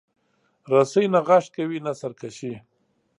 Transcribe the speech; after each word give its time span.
رسۍ 0.71 1.05
نه 1.13 1.19
غږ 1.27 1.45
کوي، 1.55 1.77
نه 1.85 1.91
سرکشي. 2.01 2.53